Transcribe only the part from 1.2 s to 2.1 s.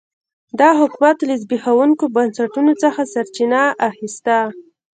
له زبېښونکو